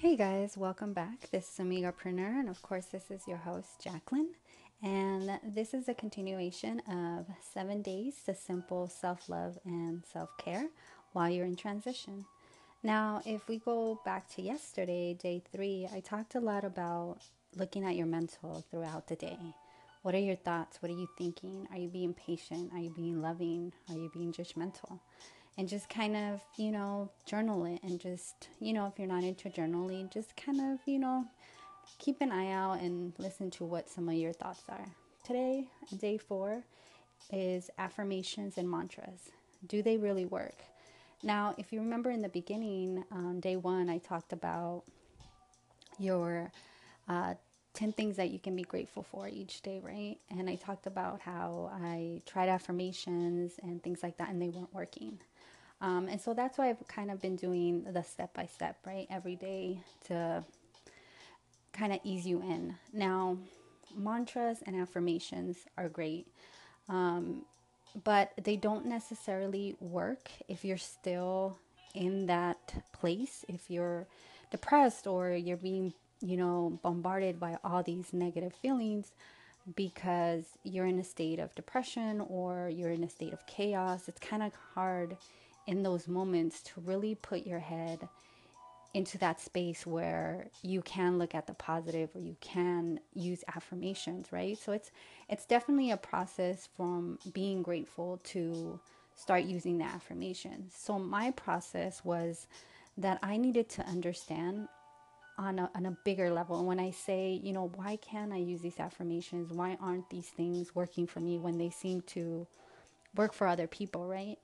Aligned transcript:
Hey 0.00 0.14
guys, 0.14 0.56
welcome 0.56 0.92
back. 0.92 1.28
This 1.32 1.48
is 1.48 1.58
Amigapreneur, 1.58 2.38
and 2.38 2.48
of 2.48 2.62
course, 2.62 2.84
this 2.86 3.10
is 3.10 3.26
your 3.26 3.38
host, 3.38 3.82
Jacqueline. 3.82 4.28
And 4.80 5.40
this 5.44 5.74
is 5.74 5.88
a 5.88 5.92
continuation 5.94 6.78
of 6.88 7.26
seven 7.52 7.82
days 7.82 8.22
to 8.26 8.34
simple 8.36 8.86
self 8.86 9.28
love 9.28 9.58
and 9.64 10.04
self 10.06 10.28
care 10.38 10.68
while 11.14 11.28
you're 11.28 11.46
in 11.46 11.56
transition. 11.56 12.26
Now, 12.84 13.22
if 13.26 13.48
we 13.48 13.58
go 13.58 14.00
back 14.04 14.28
to 14.36 14.42
yesterday, 14.42 15.14
day 15.14 15.42
three, 15.50 15.88
I 15.92 15.98
talked 15.98 16.36
a 16.36 16.40
lot 16.40 16.62
about 16.62 17.18
looking 17.56 17.84
at 17.84 17.96
your 17.96 18.06
mental 18.06 18.64
throughout 18.70 19.08
the 19.08 19.16
day. 19.16 19.56
What 20.02 20.14
are 20.14 20.18
your 20.20 20.36
thoughts? 20.36 20.80
What 20.80 20.92
are 20.92 20.94
you 20.94 21.08
thinking? 21.18 21.66
Are 21.72 21.76
you 21.76 21.88
being 21.88 22.14
patient? 22.14 22.70
Are 22.72 22.78
you 22.78 22.90
being 22.90 23.20
loving? 23.20 23.72
Are 23.88 23.96
you 23.96 24.12
being 24.14 24.32
judgmental? 24.32 25.00
And 25.58 25.68
just 25.68 25.90
kind 25.90 26.16
of, 26.16 26.40
you 26.56 26.70
know, 26.70 27.10
journal 27.26 27.64
it 27.66 27.80
and 27.82 28.00
just, 28.00 28.48
you 28.60 28.72
know, 28.72 28.86
if 28.86 28.96
you're 28.96 29.08
not 29.08 29.24
into 29.24 29.50
journaling, 29.50 30.10
just 30.10 30.36
kind 30.36 30.60
of, 30.60 30.78
you 30.86 31.00
know, 31.00 31.26
keep 31.98 32.20
an 32.20 32.30
eye 32.30 32.52
out 32.52 32.80
and 32.80 33.12
listen 33.18 33.50
to 33.50 33.64
what 33.64 33.90
some 33.90 34.08
of 34.08 34.14
your 34.14 34.32
thoughts 34.32 34.62
are. 34.68 34.86
Today, 35.24 35.66
day 35.98 36.16
four, 36.16 36.62
is 37.32 37.70
affirmations 37.76 38.56
and 38.56 38.70
mantras. 38.70 39.30
Do 39.66 39.82
they 39.82 39.96
really 39.96 40.24
work? 40.24 40.54
Now, 41.24 41.54
if 41.58 41.72
you 41.72 41.80
remember 41.80 42.10
in 42.10 42.22
the 42.22 42.28
beginning, 42.28 43.04
um, 43.10 43.40
day 43.40 43.56
one, 43.56 43.90
I 43.90 43.98
talked 43.98 44.32
about 44.32 44.84
your 45.98 46.52
uh, 47.08 47.34
10 47.74 47.92
things 47.92 48.16
that 48.16 48.30
you 48.30 48.38
can 48.38 48.54
be 48.54 48.62
grateful 48.62 49.02
for 49.02 49.28
each 49.28 49.62
day, 49.62 49.80
right? 49.82 50.16
And 50.30 50.48
I 50.48 50.54
talked 50.54 50.86
about 50.86 51.20
how 51.20 51.70
I 51.82 52.22
tried 52.24 52.48
affirmations 52.48 53.54
and 53.62 53.82
things 53.82 54.02
like 54.02 54.18
that, 54.18 54.28
and 54.30 54.40
they 54.40 54.48
weren't 54.48 54.72
working. 54.72 55.18
Um, 55.80 56.08
and 56.08 56.20
so 56.20 56.34
that's 56.34 56.58
why 56.58 56.70
I've 56.70 56.86
kind 56.88 57.10
of 57.10 57.20
been 57.20 57.36
doing 57.36 57.84
the 57.92 58.02
step 58.02 58.34
by 58.34 58.46
step, 58.46 58.76
right? 58.84 59.06
Every 59.10 59.36
day 59.36 59.80
to 60.06 60.44
kind 61.72 61.92
of 61.92 62.00
ease 62.02 62.26
you 62.26 62.40
in. 62.42 62.74
Now, 62.92 63.38
mantras 63.96 64.58
and 64.66 64.74
affirmations 64.74 65.58
are 65.76 65.88
great, 65.88 66.26
um, 66.88 67.42
but 68.04 68.32
they 68.42 68.56
don't 68.56 68.86
necessarily 68.86 69.76
work 69.80 70.30
if 70.48 70.64
you're 70.64 70.76
still 70.76 71.58
in 71.94 72.26
that 72.26 72.82
place, 72.92 73.44
if 73.48 73.70
you're 73.70 74.06
depressed 74.50 75.06
or 75.06 75.30
you're 75.32 75.56
being, 75.56 75.94
you 76.20 76.36
know, 76.36 76.78
bombarded 76.82 77.38
by 77.38 77.56
all 77.64 77.82
these 77.82 78.12
negative 78.12 78.52
feelings 78.54 79.12
because 79.76 80.44
you're 80.64 80.86
in 80.86 80.98
a 80.98 81.04
state 81.04 81.38
of 81.38 81.54
depression 81.54 82.20
or 82.28 82.68
you're 82.68 82.90
in 82.90 83.04
a 83.04 83.08
state 83.08 83.32
of 83.32 83.46
chaos. 83.46 84.08
It's 84.08 84.20
kind 84.20 84.42
of 84.42 84.52
hard 84.74 85.16
in 85.68 85.84
those 85.84 86.08
moments 86.08 86.62
to 86.62 86.80
really 86.82 87.14
put 87.16 87.46
your 87.46 87.60
head 87.60 88.08
into 88.94 89.18
that 89.18 89.40
space 89.40 89.86
where 89.86 90.48
you 90.62 90.82
can 90.82 91.18
look 91.18 91.34
at 91.34 91.46
the 91.46 91.54
positive 91.54 92.10
or 92.16 92.20
you 92.20 92.36
can 92.40 93.00
use 93.14 93.44
affirmations 93.54 94.32
right? 94.32 94.58
So 94.58 94.72
it's 94.72 94.90
it's 95.28 95.46
definitely 95.46 95.92
a 95.92 95.98
process 95.98 96.68
from 96.76 97.20
being 97.34 97.62
grateful 97.62 98.20
to 98.24 98.80
start 99.14 99.44
using 99.44 99.78
the 99.78 99.84
affirmations 99.84 100.74
so 100.76 100.98
my 100.98 101.32
process 101.32 102.04
was 102.04 102.48
that 102.98 103.18
i 103.22 103.36
needed 103.36 103.68
to 103.68 103.82
understand 103.86 104.68
on 105.38 105.58
a, 105.60 105.70
on 105.76 105.86
a 105.86 105.96
bigger 106.04 106.30
level. 106.30 106.58
And 106.58 106.68
when 106.68 106.80
i 106.80 106.90
say 106.92 107.40
you 107.42 107.52
know 107.52 107.72
why 107.76 107.96
can't 107.96 108.32
i 108.32 108.38
use 108.38 108.62
these 108.62 108.80
affirmations? 108.80 109.52
Why 109.52 109.78
aren't 109.80 110.10
these 110.10 110.28
things 110.28 110.74
working 110.74 111.06
for 111.06 111.20
me 111.20 111.38
when 111.38 111.58
they 111.58 111.70
seem 111.70 112.02
to 112.14 112.46
work 113.16 113.34
for 113.34 113.48
other 113.48 113.68
people 113.68 114.06
right 114.08 114.38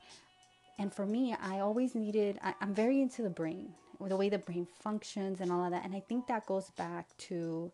and 0.79 0.93
for 0.93 1.07
me, 1.07 1.35
I 1.41 1.61
always 1.61 1.95
needed, 1.95 2.39
I, 2.43 2.55
I'm 2.61 2.75
very 2.75 3.01
into 3.01 3.23
the 3.23 3.31
brain, 3.31 3.75
the 4.01 4.17
way 4.17 4.29
the 4.29 4.39
brain 4.39 4.67
functions 4.81 5.41
and 5.41 5.53
all 5.53 5.65
of 5.65 5.71
that. 5.71 5.85
And 5.85 5.95
I 5.95 6.01
think 6.01 6.27
that 6.27 6.47
goes 6.47 6.71
back 6.71 7.17
to, 7.19 7.71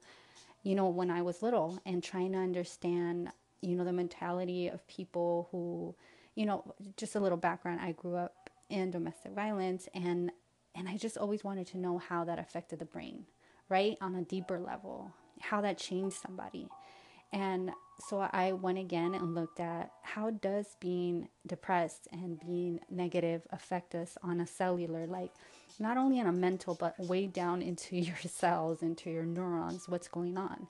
you 0.62 0.74
know, 0.74 0.88
when 0.88 1.10
I 1.10 1.22
was 1.22 1.42
little 1.42 1.80
and 1.86 2.02
trying 2.02 2.32
to 2.32 2.38
understand, 2.38 3.30
you 3.62 3.74
know, 3.74 3.84
the 3.84 3.92
mentality 3.92 4.68
of 4.68 4.86
people 4.86 5.48
who, 5.50 5.94
you 6.34 6.46
know, 6.46 6.74
just 6.96 7.14
a 7.14 7.20
little 7.20 7.38
background. 7.38 7.80
I 7.80 7.92
grew 7.92 8.16
up 8.16 8.50
in 8.68 8.90
domestic 8.90 9.32
violence 9.32 9.88
and 9.94 10.30
and 10.76 10.88
I 10.88 10.96
just 10.96 11.18
always 11.18 11.42
wanted 11.42 11.66
to 11.68 11.78
know 11.78 11.98
how 11.98 12.22
that 12.24 12.38
affected 12.38 12.78
the 12.78 12.84
brain, 12.84 13.26
right? 13.68 13.98
On 14.00 14.14
a 14.14 14.22
deeper 14.22 14.60
level, 14.60 15.10
how 15.40 15.60
that 15.62 15.78
changed 15.78 16.16
somebody. 16.16 16.68
And 17.32 17.70
so 18.08 18.20
I 18.32 18.52
went 18.52 18.78
again 18.78 19.14
and 19.14 19.34
looked 19.34 19.60
at 19.60 19.92
how 20.02 20.30
does 20.30 20.76
being 20.80 21.28
depressed 21.46 22.08
and 22.12 22.40
being 22.40 22.80
negative 22.90 23.42
affect 23.50 23.94
us 23.94 24.16
on 24.22 24.40
a 24.40 24.46
cellular 24.46 25.06
like 25.06 25.30
not 25.78 25.96
only 25.96 26.20
on 26.20 26.26
a 26.26 26.32
mental 26.32 26.74
but 26.74 26.98
way 26.98 27.26
down 27.26 27.62
into 27.62 27.96
your 27.98 28.16
cells 28.16 28.82
into 28.82 29.10
your 29.10 29.24
neurons 29.24 29.88
what's 29.88 30.08
going 30.08 30.36
on 30.36 30.66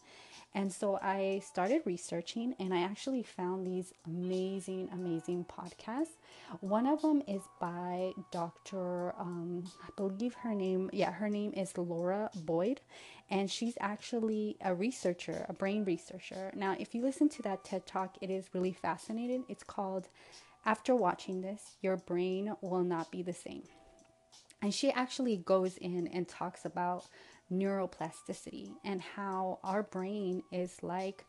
and 0.54 0.72
so 0.72 0.98
I 1.00 1.42
started 1.44 1.82
researching 1.84 2.54
and 2.58 2.74
I 2.74 2.82
actually 2.82 3.22
found 3.22 3.66
these 3.66 3.92
amazing, 4.06 4.88
amazing 4.92 5.44
podcasts. 5.44 6.16
One 6.60 6.86
of 6.86 7.02
them 7.02 7.22
is 7.28 7.42
by 7.60 8.12
Dr. 8.32 9.14
Um, 9.16 9.64
I 9.82 9.90
believe 9.96 10.34
her 10.34 10.54
name, 10.54 10.90
yeah, 10.92 11.12
her 11.12 11.28
name 11.28 11.52
is 11.54 11.78
Laura 11.78 12.30
Boyd. 12.34 12.80
And 13.30 13.48
she's 13.48 13.78
actually 13.80 14.56
a 14.60 14.74
researcher, 14.74 15.46
a 15.48 15.52
brain 15.52 15.84
researcher. 15.84 16.50
Now, 16.56 16.74
if 16.80 16.96
you 16.96 17.02
listen 17.02 17.28
to 17.28 17.42
that 17.42 17.62
TED 17.62 17.86
talk, 17.86 18.16
it 18.20 18.28
is 18.28 18.50
really 18.52 18.72
fascinating. 18.72 19.44
It's 19.48 19.62
called 19.62 20.08
After 20.66 20.96
Watching 20.96 21.40
This, 21.40 21.76
Your 21.80 21.96
Brain 21.96 22.54
Will 22.60 22.82
Not 22.82 23.12
Be 23.12 23.22
the 23.22 23.32
Same. 23.32 23.62
And 24.62 24.74
she 24.74 24.90
actually 24.90 25.36
goes 25.36 25.76
in 25.78 26.06
and 26.08 26.28
talks 26.28 26.64
about 26.64 27.06
neuroplasticity 27.52 28.70
and 28.84 29.00
how 29.00 29.58
our 29.64 29.82
brain 29.82 30.42
is 30.52 30.82
like 30.82 31.24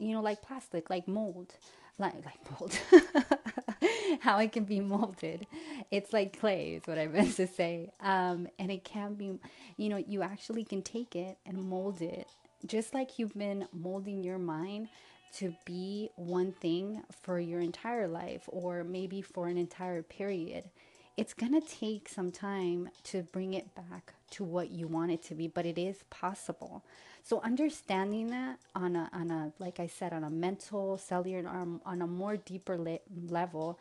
you 0.00 0.12
know 0.12 0.20
like 0.20 0.42
plastic 0.42 0.90
like 0.90 1.06
mold 1.06 1.54
like 1.98 2.14
like 2.24 2.60
mold. 2.60 2.78
How 4.20 4.38
it 4.38 4.52
can 4.52 4.64
be 4.64 4.80
molded. 4.80 5.46
It's 5.90 6.12
like 6.12 6.38
clay 6.38 6.74
is 6.74 6.82
what 6.86 6.98
i 6.98 7.06
meant 7.06 7.36
to 7.36 7.46
say. 7.46 7.90
Um, 8.00 8.48
and 8.58 8.70
it 8.70 8.84
can 8.84 9.14
be 9.14 9.38
you 9.76 9.88
know 9.88 9.96
you 9.96 10.22
actually 10.22 10.64
can 10.64 10.82
take 10.82 11.16
it 11.16 11.38
and 11.46 11.62
mold 11.62 12.02
it. 12.02 12.26
Just 12.66 12.94
like 12.94 13.18
you've 13.18 13.34
been 13.34 13.66
molding 13.72 14.22
your 14.24 14.38
mind 14.38 14.88
to 15.36 15.54
be 15.64 16.10
one 16.16 16.52
thing 16.52 17.02
for 17.22 17.38
your 17.38 17.60
entire 17.60 18.08
life 18.08 18.42
or 18.48 18.84
maybe 18.84 19.20
for 19.22 19.48
an 19.48 19.58
entire 19.58 20.02
period 20.02 20.64
it's 21.16 21.32
going 21.34 21.58
to 21.58 21.66
take 21.66 22.08
some 22.08 22.30
time 22.30 22.90
to 23.04 23.22
bring 23.22 23.54
it 23.54 23.74
back 23.74 24.14
to 24.32 24.44
what 24.44 24.70
you 24.70 24.86
want 24.86 25.10
it 25.10 25.22
to 25.24 25.34
be, 25.34 25.48
but 25.48 25.64
it 25.64 25.78
is 25.78 26.04
possible. 26.10 26.84
So 27.22 27.40
understanding 27.40 28.28
that 28.28 28.58
on 28.74 28.96
a 28.96 29.08
on 29.12 29.30
a 29.30 29.52
like 29.58 29.80
I 29.80 29.86
said 29.86 30.12
on 30.12 30.24
a 30.24 30.30
mental, 30.30 30.98
cellular, 30.98 31.48
on, 31.48 31.80
on 31.86 32.02
a 32.02 32.06
more 32.06 32.36
deeper 32.36 32.76
le- 32.78 32.98
level, 33.28 33.78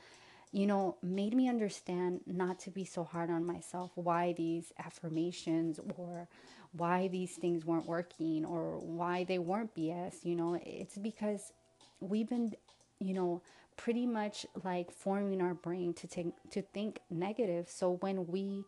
you 0.51 0.65
know, 0.65 0.95
made 1.03 1.33
me 1.35 1.49
understand 1.49 2.21
not 2.25 2.59
to 2.61 2.71
be 2.71 2.85
so 2.85 3.03
hard 3.03 3.29
on 3.29 3.45
myself. 3.45 3.91
Why 3.95 4.33
these 4.33 4.71
affirmations 4.79 5.79
or 5.97 6.27
why 6.71 7.07
these 7.07 7.33
things 7.33 7.65
weren't 7.65 7.85
working 7.85 8.45
or 8.45 8.79
why 8.79 9.23
they 9.25 9.39
weren't 9.39 9.75
BS. 9.75 10.23
You 10.23 10.35
know, 10.35 10.59
it's 10.65 10.97
because 10.97 11.51
we've 11.99 12.27
been, 12.29 12.53
you 12.99 13.13
know, 13.13 13.41
pretty 13.77 14.05
much 14.05 14.45
like 14.63 14.91
forming 14.91 15.41
our 15.41 15.53
brain 15.53 15.93
to 15.93 16.07
think 16.07 16.33
to 16.51 16.61
think 16.61 16.99
negative. 17.09 17.69
So 17.69 17.97
when 18.01 18.27
we 18.27 18.63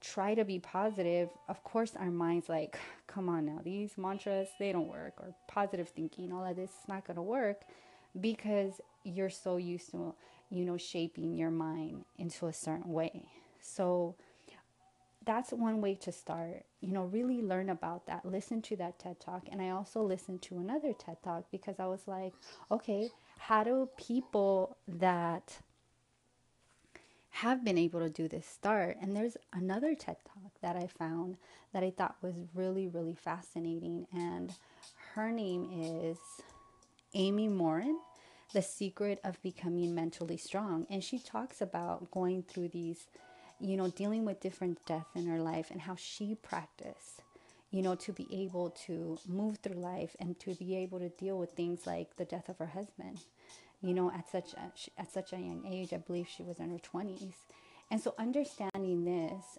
try 0.00 0.34
to 0.34 0.44
be 0.44 0.58
positive, 0.58 1.28
of 1.48 1.62
course 1.64 1.96
our 1.96 2.10
mind's 2.10 2.48
like, 2.48 2.78
come 3.06 3.28
on 3.28 3.46
now, 3.46 3.60
these 3.64 3.96
mantras 3.96 4.48
they 4.58 4.72
don't 4.72 4.88
work 4.88 5.14
or 5.18 5.34
positive 5.48 5.88
thinking, 5.88 6.32
all 6.32 6.44
of 6.44 6.56
this 6.56 6.70
is 6.70 6.88
not 6.88 7.06
gonna 7.06 7.22
work 7.22 7.62
because 8.20 8.80
you're 9.04 9.30
so 9.30 9.56
used 9.56 9.90
to, 9.90 10.14
you 10.50 10.64
know, 10.64 10.76
shaping 10.76 11.34
your 11.34 11.50
mind 11.50 12.04
into 12.18 12.46
a 12.46 12.52
certain 12.52 12.92
way. 12.92 13.28
So 13.60 14.16
that's 15.24 15.52
one 15.52 15.80
way 15.80 15.94
to 15.96 16.12
start. 16.12 16.64
You 16.80 16.92
know, 16.92 17.04
really 17.04 17.42
learn 17.42 17.68
about 17.68 18.06
that. 18.06 18.24
Listen 18.24 18.62
to 18.62 18.76
that 18.76 18.98
TED 18.98 19.20
Talk. 19.20 19.42
And 19.50 19.60
I 19.60 19.70
also 19.70 20.02
listened 20.02 20.40
to 20.42 20.58
another 20.58 20.92
TED 20.92 21.22
Talk 21.22 21.44
because 21.50 21.76
I 21.80 21.86
was 21.86 22.06
like, 22.06 22.32
okay, 22.70 23.10
how 23.38 23.62
do 23.62 23.88
people 23.96 24.76
that 24.88 25.58
have 27.30 27.64
been 27.64 27.78
able 27.78 28.00
to 28.00 28.08
do 28.08 28.28
this 28.28 28.46
start? 28.46 28.96
And 29.00 29.14
there's 29.14 29.36
another 29.52 29.94
TED 29.94 30.16
Talk 30.24 30.52
that 30.62 30.76
I 30.76 30.86
found 30.86 31.36
that 31.72 31.82
I 31.82 31.90
thought 31.90 32.16
was 32.22 32.34
really, 32.54 32.88
really 32.88 33.14
fascinating. 33.14 34.06
And 34.14 34.52
her 35.14 35.30
name 35.30 35.68
is 35.72 36.18
Amy 37.14 37.48
Morin, 37.48 37.98
The 38.52 38.62
Secret 38.62 39.20
of 39.22 39.40
Becoming 39.42 39.94
Mentally 39.94 40.36
Strong. 40.36 40.86
And 40.90 41.04
she 41.04 41.18
talks 41.18 41.60
about 41.60 42.10
going 42.10 42.42
through 42.42 42.68
these, 42.68 43.06
you 43.60 43.76
know, 43.76 43.88
dealing 43.88 44.24
with 44.24 44.40
different 44.40 44.84
death 44.86 45.06
in 45.14 45.26
her 45.26 45.40
life 45.40 45.70
and 45.70 45.82
how 45.82 45.94
she 45.94 46.34
practiced 46.34 47.22
you 47.76 47.82
know, 47.82 47.94
to 47.94 48.10
be 48.10 48.26
able 48.32 48.70
to 48.70 49.18
move 49.28 49.58
through 49.58 49.78
life 49.78 50.16
and 50.18 50.38
to 50.40 50.54
be 50.54 50.74
able 50.76 50.98
to 50.98 51.10
deal 51.10 51.38
with 51.38 51.50
things 51.50 51.86
like 51.86 52.16
the 52.16 52.24
death 52.24 52.48
of 52.48 52.56
her 52.56 52.66
husband, 52.66 53.18
you 53.82 53.92
know, 53.92 54.10
at 54.10 54.26
such 54.30 54.54
a, 54.54 54.72
at 54.98 55.12
such 55.12 55.34
a 55.34 55.36
young 55.36 55.62
age. 55.70 55.92
I 55.92 55.98
believe 55.98 56.26
she 56.26 56.42
was 56.42 56.58
in 56.58 56.70
her 56.70 56.78
20s. 56.78 57.34
And 57.90 58.00
so 58.00 58.14
understanding 58.18 59.04
this 59.04 59.58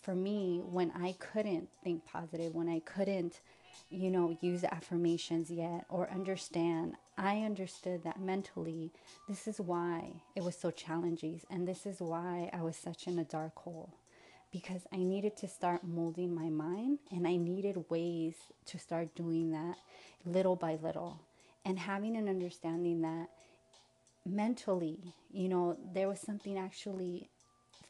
for 0.00 0.16
me, 0.16 0.60
when 0.64 0.90
I 0.90 1.14
couldn't 1.20 1.68
think 1.84 2.04
positive, 2.04 2.52
when 2.52 2.68
I 2.68 2.80
couldn't, 2.80 3.38
you 3.90 4.10
know, 4.10 4.36
use 4.40 4.64
affirmations 4.64 5.48
yet 5.48 5.84
or 5.88 6.10
understand, 6.10 6.94
I 7.16 7.42
understood 7.42 8.02
that 8.02 8.20
mentally, 8.20 8.90
this 9.28 9.46
is 9.46 9.60
why 9.60 10.22
it 10.34 10.42
was 10.42 10.58
so 10.58 10.72
challenging. 10.72 11.40
And 11.48 11.68
this 11.68 11.86
is 11.86 12.00
why 12.00 12.50
I 12.52 12.62
was 12.62 12.76
such 12.76 13.06
in 13.06 13.20
a 13.20 13.24
dark 13.24 13.56
hole 13.56 13.94
because 14.52 14.82
I 14.92 14.98
needed 14.98 15.36
to 15.38 15.48
start 15.48 15.82
molding 15.82 16.34
my 16.34 16.50
mind 16.50 16.98
and 17.10 17.26
I 17.26 17.36
needed 17.36 17.84
ways 17.88 18.34
to 18.66 18.78
start 18.78 19.14
doing 19.14 19.50
that 19.52 19.76
little 20.24 20.56
by 20.56 20.78
little 20.80 21.20
and 21.64 21.78
having 21.78 22.16
an 22.16 22.28
understanding 22.28 23.02
that 23.02 23.28
mentally, 24.26 25.14
you 25.32 25.48
know, 25.48 25.76
there 25.94 26.08
was 26.08 26.20
something 26.20 26.58
actually 26.58 27.28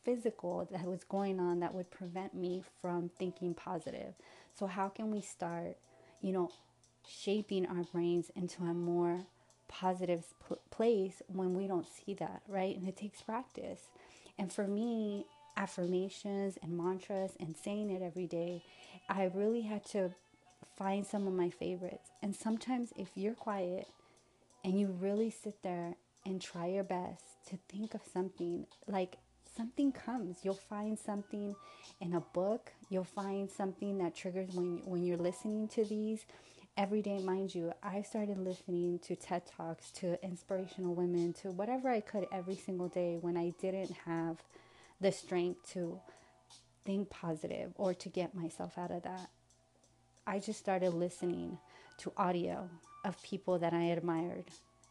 physical 0.05 0.69
that 0.71 0.85
was 0.85 1.05
going 1.05 1.41
on 1.41 1.61
that 1.61 1.75
would 1.75 1.91
prevent 1.91 2.35
me 2.35 2.63
from 2.81 3.11
thinking 3.19 3.55
positive. 3.55 4.15
So, 4.55 4.67
how 4.67 4.89
can 4.89 5.11
we 5.11 5.21
start, 5.21 5.77
you 6.21 6.33
know, 6.33 6.51
shaping 7.07 7.67
our 7.67 7.85
brains 7.93 8.31
into 8.37 8.63
a 8.63 8.75
more 8.75 9.21
positive 9.69 10.25
pl- 10.47 10.61
place 10.71 11.23
when 11.27 11.55
we 11.55 11.67
don't 11.67 11.87
see 11.89 12.15
that, 12.15 12.43
right? 12.49 12.77
And 12.77 12.87
it 12.87 12.97
takes 12.97 13.23
practice. 13.23 13.89
And 14.39 14.53
for 14.53 14.67
me, 14.67 15.27
affirmations 15.57 16.59
and 16.63 16.77
mantras 16.77 17.33
and 17.41 17.57
saying 17.57 17.91
it 17.91 18.03
every 18.03 18.27
day, 18.27 18.63
I 19.09 19.31
really 19.35 19.63
had 19.63 19.85
to 19.87 20.15
find 20.77 21.07
some 21.07 21.27
of 21.27 21.33
my 21.35 21.51
favorites. 21.51 22.11
And 22.23 22.35
sometimes, 22.35 22.93
if 22.97 23.09
you're 23.15 23.35
quiet 23.35 23.87
and 24.65 24.79
you 24.79 24.89
really 25.01 25.31
sit 25.31 25.63
there 25.63 25.95
and 26.25 26.41
try 26.41 26.67
your 26.67 26.85
best 26.85 27.25
to 27.49 27.59
think 27.69 27.95
of 27.95 28.01
something, 28.13 28.67
like 28.87 29.17
something 29.57 29.93
comes. 29.93 30.39
You'll 30.43 30.55
find 30.55 30.99
something 30.99 31.55
in 32.01 32.15
a 32.15 32.21
book, 32.21 32.73
you'll 32.89 33.05
find 33.05 33.51
something 33.51 33.99
that 33.99 34.15
triggers 34.15 34.55
when, 34.55 34.83
when 34.85 35.05
you're 35.05 35.17
listening 35.17 35.69
to 35.69 35.85
these. 35.85 36.25
Every 36.77 37.03
day, 37.03 37.19
mind 37.19 37.55
you, 37.55 37.73
I 37.83 38.01
started 38.01 38.39
listening 38.39 38.99
to 39.01 39.15
TED 39.15 39.43
Talks, 39.47 39.91
to 39.93 40.23
inspirational 40.25 40.95
women, 40.95 41.35
to 41.35 41.51
whatever 41.51 41.91
I 41.91 42.01
could 42.01 42.27
every 42.33 42.55
single 42.57 42.89
day 42.89 43.19
when 43.21 43.37
I 43.37 43.53
didn't 43.61 43.93
have 44.07 44.43
the 45.03 45.13
strength 45.13 45.73
to 45.73 46.01
think 46.85 47.11
positive 47.11 47.73
or 47.77 47.93
to 47.95 48.09
get 48.09 48.35
myself 48.35 48.79
out 48.79 48.91
of 48.91 49.03
that. 49.03 49.29
I 50.27 50.39
just 50.39 50.61
started 50.61 50.95
listening 50.95 51.59
to 51.99 52.13
audio 52.17 52.69
of 53.05 53.21
people 53.23 53.59
that 53.59 53.73
I 53.73 53.85
admired 53.87 54.45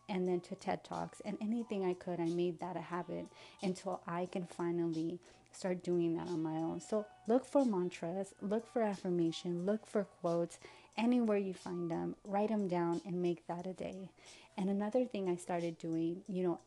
and 0.10 0.28
then 0.28 0.42
to 0.42 0.56
TED 0.56 0.84
Talks 0.84 1.22
and 1.24 1.38
anything 1.42 1.86
I 1.86 1.94
could. 1.94 2.20
I 2.20 2.26
made 2.26 2.60
that 2.60 2.76
a 2.76 2.82
habit 2.82 3.26
until 3.64 4.02
I 4.06 4.28
can 4.30 4.46
finally 4.46 5.20
start 5.54 5.84
doing 5.84 6.16
that 6.18 6.28
on 6.28 6.44
my 6.44 6.56
own. 6.56 6.82
So 6.82 7.06
look 7.28 7.46
for 7.46 7.64
mantras, 7.64 8.34
look 8.42 8.68
for 8.72 8.82
affirmation, 8.82 9.66
look 9.66 9.86
for 9.86 10.04
quotes 10.04 10.60
anywhere 10.98 11.38
you 11.38 11.54
find 11.54 11.90
them, 11.90 12.16
write 12.26 12.50
them 12.50 12.68
down 12.68 13.02
and 13.06 13.22
make 13.22 13.48
that 13.48 13.66
a 13.66 13.74
day. 13.74 14.10
And 14.58 14.70
another 14.70 15.06
thing 15.06 15.30
I 15.30 15.38
started 15.38 15.78
doing, 15.78 16.22
you 16.28 16.44
know, 16.44 16.60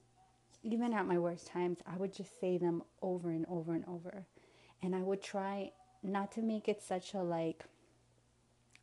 even 0.65 0.95
at 0.95 1.07
my 1.07 1.19
worst 1.19 1.47
times, 1.47 1.79
I 1.87 1.97
would 1.97 2.15
just 2.15 2.41
say 2.41 2.57
them 2.59 2.83
over 3.03 3.31
and 3.31 3.45
over 3.49 3.75
and 3.75 3.85
over. 3.87 4.27
And 4.83 4.97
I 4.97 5.01
would 5.01 5.23
try 5.23 5.71
not 6.03 6.33
to 6.33 6.43
make 6.43 6.69
it 6.69 6.83
such 6.83 7.15
a 7.15 7.23
like 7.23 7.65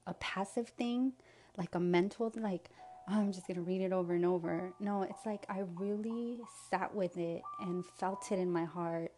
a 0.08 0.14
passive 0.16 0.70
thing, 0.70 1.14
like 1.58 1.76
a 1.76 1.80
mental 1.80 2.32
like 2.36 2.70
oh, 3.10 3.20
I'm 3.20 3.32
just 3.32 3.48
gonna 3.48 3.62
read 3.62 3.82
it 3.82 3.92
over 3.92 4.14
and 4.14 4.26
over. 4.26 4.74
No, 4.80 5.02
it's 5.04 5.26
like 5.26 5.46
I 5.50 5.64
really 5.76 6.40
sat 6.70 6.94
with 6.94 7.18
it 7.18 7.42
and 7.60 7.84
felt 7.86 8.32
it 8.32 8.40
in 8.40 8.52
my 8.52 8.66
heart 8.66 9.12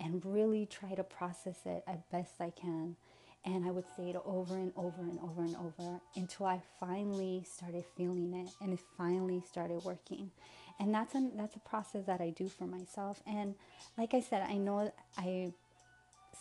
and 0.00 0.24
really 0.24 0.66
try 0.66 0.94
to 0.94 1.04
process 1.04 1.60
it 1.64 1.82
as 1.86 1.98
best 2.10 2.40
I 2.40 2.50
can. 2.50 2.96
And 3.44 3.64
I 3.64 3.70
would 3.70 3.86
say 3.96 4.10
it 4.10 4.16
over 4.24 4.56
and 4.56 4.72
over 4.76 5.00
and 5.00 5.18
over 5.20 5.42
and 5.42 5.56
over 5.56 6.00
until 6.16 6.46
I 6.46 6.60
finally 6.80 7.44
started 7.50 7.84
feeling 7.96 8.34
it 8.34 8.50
and 8.60 8.72
it 8.72 8.80
finally 8.96 9.42
started 9.48 9.84
working 9.84 10.30
and 10.80 10.94
that's 10.94 11.14
a 11.14 11.30
that's 11.36 11.56
a 11.56 11.60
process 11.60 12.04
that 12.06 12.20
I 12.20 12.30
do 12.30 12.48
for 12.48 12.64
myself. 12.64 13.22
And 13.26 13.54
like 13.96 14.14
I 14.14 14.20
said, 14.20 14.42
I 14.48 14.56
know 14.56 14.92
I 15.16 15.52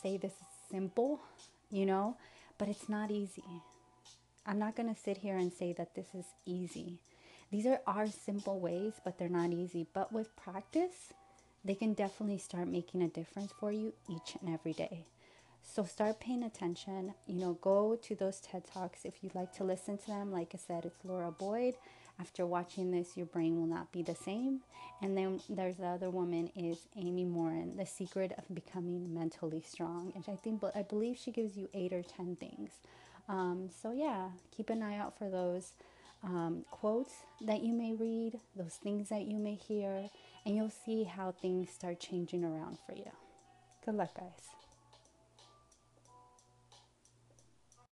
say 0.01 0.17
this 0.17 0.33
is 0.33 0.47
simple, 0.71 1.19
you 1.71 1.85
know, 1.85 2.17
but 2.57 2.67
it's 2.67 2.89
not 2.89 3.11
easy. 3.11 3.43
I'm 4.45 4.59
not 4.59 4.75
to 4.75 4.95
sit 4.95 5.17
here 5.17 5.37
and 5.37 5.51
say 5.51 5.73
that 5.73 5.95
this 5.95 6.07
is 6.13 6.25
easy. 6.45 6.99
These 7.51 7.65
are 7.65 7.81
our 7.85 8.07
simple 8.07 8.59
ways, 8.59 8.93
but 9.03 9.17
they're 9.17 9.29
not 9.29 9.51
easy. 9.51 9.87
But 9.93 10.13
with 10.13 10.35
practice, 10.35 11.13
they 11.65 11.75
can 11.75 11.93
definitely 11.93 12.37
start 12.37 12.67
making 12.67 13.01
a 13.01 13.07
difference 13.07 13.51
for 13.59 13.71
you 13.71 13.93
each 14.09 14.37
and 14.39 14.53
every 14.53 14.73
day. 14.73 15.05
So 15.63 15.83
start 15.83 16.19
paying 16.19 16.43
attention. 16.43 17.13
You 17.25 17.35
know, 17.35 17.53
go 17.61 17.97
to 18.03 18.15
those 18.15 18.39
TED 18.39 18.63
Talks 18.73 19.03
if 19.03 19.15
you'd 19.21 19.35
like 19.35 19.53
to 19.57 19.63
listen 19.63 19.97
to 19.97 20.07
them. 20.07 20.31
Like 20.31 20.51
I 20.53 20.57
said, 20.57 20.85
it's 20.85 21.03
Laura 21.03 21.31
Boyd. 21.31 21.75
After 22.19 22.45
watching 22.45 22.91
this, 22.91 23.15
your 23.15 23.27
brain 23.27 23.57
will 23.57 23.67
not 23.67 23.91
be 23.91 24.01
the 24.01 24.15
same. 24.15 24.61
And 25.01 25.15
then 25.15 25.39
there's 25.49 25.77
the 25.77 25.85
other 25.85 26.09
woman 26.09 26.49
is 26.55 26.87
Amy 26.95 27.25
Morin, 27.25 27.77
The 27.77 27.85
Secret 27.85 28.33
of 28.37 28.53
Becoming 28.53 29.13
Mentally 29.13 29.61
Strong. 29.61 30.13
And 30.15 30.25
I 30.27 30.35
think, 30.35 30.61
but 30.61 30.75
I 30.75 30.81
believe 30.81 31.17
she 31.17 31.31
gives 31.31 31.55
you 31.55 31.69
eight 31.73 31.93
or 31.93 32.01
10 32.01 32.35
things. 32.35 32.71
Um, 33.29 33.69
so 33.81 33.91
yeah, 33.91 34.29
keep 34.55 34.69
an 34.69 34.81
eye 34.81 34.97
out 34.97 35.17
for 35.17 35.29
those 35.29 35.73
um, 36.23 36.65
quotes 36.71 37.13
that 37.41 37.61
you 37.61 37.73
may 37.73 37.93
read, 37.93 38.39
those 38.55 38.75
things 38.81 39.09
that 39.09 39.25
you 39.25 39.37
may 39.37 39.55
hear, 39.55 40.09
and 40.45 40.55
you'll 40.55 40.69
see 40.69 41.03
how 41.03 41.31
things 41.31 41.69
start 41.69 41.99
changing 41.99 42.43
around 42.43 42.77
for 42.85 42.95
you. 42.95 43.11
Good 43.85 43.95
luck, 43.95 44.15
guys. 44.15 44.56